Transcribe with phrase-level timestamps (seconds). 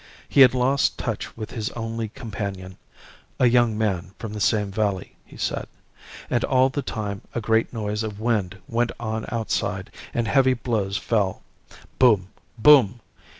[0.27, 2.75] He had lost touch with his only companion
[3.39, 5.67] (a young man from the same valley, he said),
[6.27, 10.97] and all the time a great noise of wind went on outside and heavy blows
[10.97, 11.43] fell
[11.99, 12.29] boom!
[12.57, 13.01] boom!